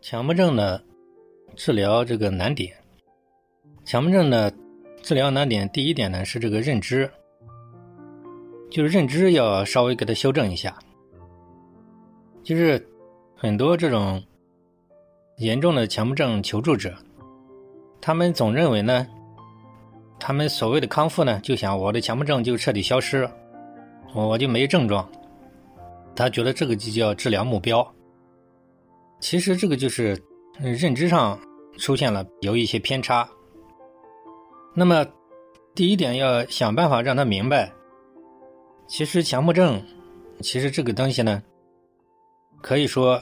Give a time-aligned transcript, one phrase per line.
[0.00, 0.82] 强迫症的
[1.56, 2.72] 治疗这个难点，
[3.84, 4.52] 强迫症的
[5.02, 7.10] 治疗难点，第一点呢是这个认知，
[8.70, 10.76] 就是认知要稍微给它修正一下。
[12.44, 12.82] 就是
[13.34, 14.22] 很多这种
[15.36, 16.94] 严重的强迫症求助者，
[18.00, 19.06] 他们总认为呢，
[20.20, 23.28] 他们所谓的康复呢，就想我的强迫症就彻底消失，
[24.14, 25.06] 我我就没症状，
[26.14, 27.86] 他觉得这个就叫治疗目标。
[29.20, 30.20] 其实这个就是
[30.60, 31.38] 认知上
[31.76, 33.28] 出现了有一些偏差。
[34.74, 35.04] 那么，
[35.74, 37.72] 第一点要想办法让他明白，
[38.86, 39.82] 其实强迫症，
[40.40, 41.42] 其实这个东西呢，
[42.62, 43.20] 可以说，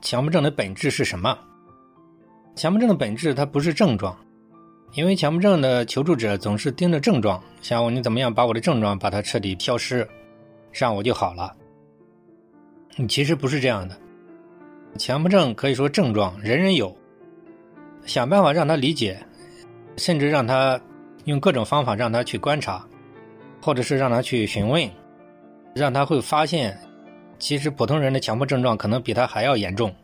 [0.00, 1.36] 强迫症的本质是什么？
[2.54, 4.16] 强迫症的本质它不是症状，
[4.92, 10.08] 因为强迫症的求助者总是盯着症状，想我你怎么样把我的症状把它彻底消失，
[10.72, 11.56] 这样我就好了。
[13.08, 13.96] 其实不是这样的。
[14.98, 16.94] 强迫症可以说症状人人有，
[18.04, 19.18] 想办法让他理解，
[19.96, 20.78] 甚至让他
[21.24, 22.86] 用各种方法让他去观察，
[23.62, 24.88] 或者是让他去询问，
[25.74, 26.78] 让他会发现，
[27.38, 29.94] 其实普通人的强迫症状可能比他还要严重，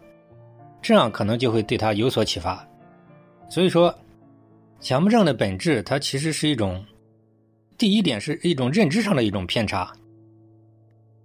[0.80, 2.66] 这样可能就会对他有所启发。
[3.50, 3.94] 所以说，
[4.80, 6.82] 强迫症的本质，它其实是一种，
[7.76, 9.92] 第一点是一种认知上的一种偏差，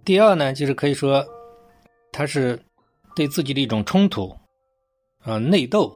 [0.04, 1.24] 第二呢，就是可以说，
[2.12, 2.60] 它是。
[3.14, 4.34] 对自己的一种冲突，
[5.20, 5.94] 啊，内斗，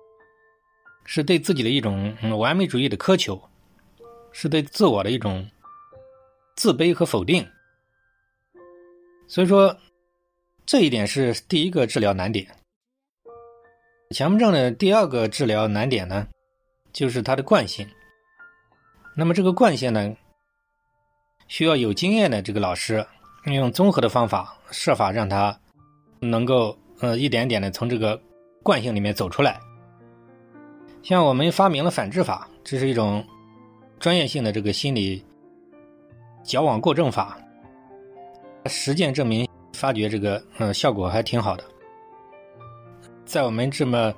[1.05, 3.41] 是对自己的一种完美主义的苛求，
[4.33, 5.49] 是对自我的一种
[6.57, 7.47] 自卑和否定。
[9.27, 9.75] 所以说，
[10.67, 12.47] 这一点是第一个治疗难点。
[14.11, 16.29] 强迫症的第二个治疗难点呢，
[16.93, 17.89] 就是它的惯性。
[19.17, 20.15] 那么这个惯性呢，
[21.49, 23.07] 需要有经验的这个老师
[23.47, 25.59] 用综合的方法，设法让他
[26.21, 26.77] 能够。
[27.01, 28.21] 呃，一点点的从这个
[28.63, 29.61] 惯性里面走出来。
[31.03, 33.25] 像我们发明了反制法，这是一种
[34.01, 35.25] 专业性的这个心理
[36.43, 37.39] 矫枉过正法。
[38.67, 41.65] 实践证明，发觉这个呃效果还挺好的。
[43.25, 44.13] 在我们这么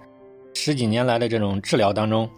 [0.55, 2.31] 十几年来的这种治疗当中，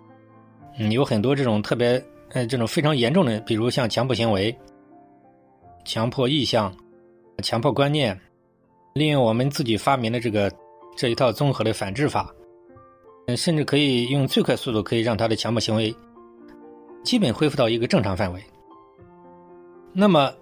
[0.78, 4.56] 嗯，有很多这种特别呃这种非常严重的，比如像强迫行为、
[5.84, 6.74] 强迫意向、
[7.42, 8.18] 强迫观念。
[8.94, 10.50] 利用我们自己发明的这个
[10.96, 12.28] 这一套综合的反制法，
[13.28, 15.94] 嗯，甚至可以用最快速度可以让他的强迫行为
[17.04, 18.42] 基本恢复到一个正常范围。
[19.92, 20.32] 那么，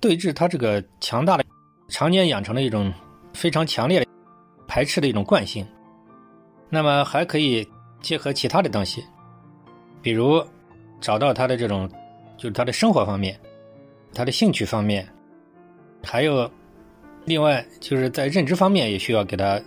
[0.00, 1.44] 对治他这个强大的、
[1.88, 2.92] 常年养成的一种
[3.32, 4.06] 非常强烈的
[4.68, 5.66] 排斥的一种惯性，
[6.68, 7.66] 那么还可以
[8.00, 9.04] 结合其他的东西，
[10.00, 10.42] 比如
[11.00, 11.90] 找到他的这种
[12.36, 13.38] 就是他的生活方面、
[14.14, 15.06] 他的兴趣方面，
[16.04, 16.48] 还有。
[17.26, 19.60] 另外，就是在认知方面也需要给他，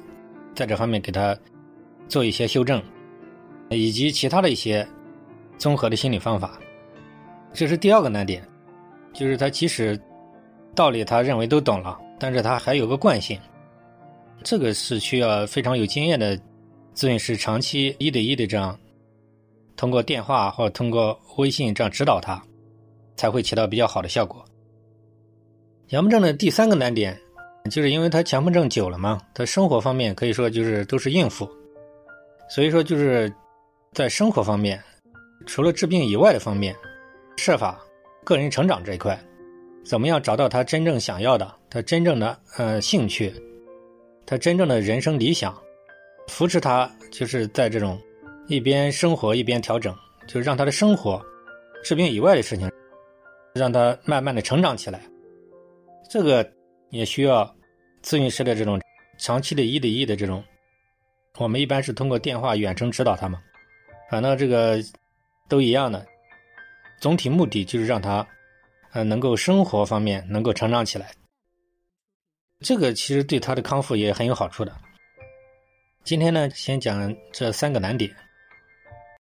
[0.55, 1.37] 在这方面给他
[2.07, 2.81] 做一些修正，
[3.69, 4.85] 以及其他的一些
[5.57, 6.59] 综合的心理方法。
[7.53, 8.45] 这是第二个难点，
[9.13, 9.97] 就是他即使
[10.75, 13.39] 道理他认为都懂了，但是他还有个惯性，
[14.43, 16.35] 这个是需要非常有经验的
[16.95, 18.77] 咨询师长期一对一的这样
[19.77, 22.43] 通过电话或者通过微信这样指导他，
[23.15, 24.43] 才会起到比较好的效果。
[25.87, 27.17] 强迫症的第三个难点。
[27.69, 31.49] 就是因为他强迫症久了嘛，他生活方面可以说就是都是应付，
[32.49, 33.33] 所以说就是
[33.93, 34.81] 在生活方面，
[35.45, 36.75] 除了治病以外的方面，
[37.37, 37.79] 设法
[38.25, 39.17] 个人成长这一块，
[39.85, 43.33] 怎么样找到他真正想要的，他真正的呃兴趣，
[44.25, 45.57] 他真正的人生理想，
[46.27, 47.97] 扶持他就是在这种
[48.47, 49.95] 一边生活一边调整，
[50.27, 51.19] 就是让他的生活
[51.81, 52.69] 治病以外的事情，
[53.55, 55.01] 让他慢慢的成长起来，
[56.09, 56.45] 这个。
[56.93, 57.43] 也需要
[58.03, 58.79] 咨询师的这种
[59.17, 60.43] 长期的一对一的这种，
[61.39, 63.41] 我们一般是通过电话远程指导他们，
[64.11, 64.77] 反正这个
[65.49, 66.05] 都一样的，
[66.99, 68.25] 总体目的就是让他
[68.91, 71.11] 呃能够生活方面能够成长起来，
[72.59, 74.71] 这个其实对他的康复也很有好处的。
[76.03, 78.15] 今天呢，先讲这三个难点。